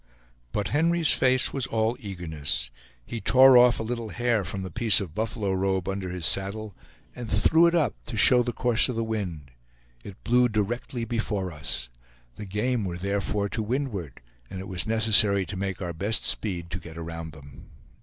But 0.51 0.69
Henry's 0.69 1.11
face 1.11 1.53
was 1.53 1.67
all 1.67 1.95
eagerness. 1.99 2.71
He 3.05 3.21
tore 3.21 3.55
off 3.55 3.79
a 3.79 3.83
little 3.83 4.09
hair 4.09 4.43
from 4.43 4.63
the 4.63 4.71
piece 4.71 4.99
of 4.99 5.13
buffalo 5.13 5.53
robe 5.53 5.87
under 5.87 6.09
his 6.09 6.25
saddle, 6.25 6.75
and 7.15 7.29
threw 7.29 7.67
it 7.67 7.75
up, 7.75 7.93
to 8.07 8.17
show 8.17 8.41
the 8.41 8.51
course 8.51 8.89
of 8.89 8.95
the 8.95 9.03
wind. 9.03 9.51
It 10.03 10.23
blew 10.23 10.49
directly 10.49 11.05
before 11.05 11.51
us. 11.51 11.87
The 12.33 12.45
game 12.47 12.83
were 12.83 12.97
therefore 12.97 13.47
to 13.49 13.61
windward, 13.61 14.21
and 14.49 14.59
it 14.59 14.67
was 14.67 14.87
necessary 14.87 15.45
to 15.45 15.55
make 15.55 15.83
our 15.83 15.93
best 15.93 16.25
speed 16.25 16.71
to 16.71 16.79
get 16.79 16.97
around 16.97 17.33
them. 17.33 17.69